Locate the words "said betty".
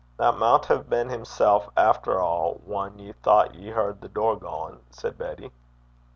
4.89-5.51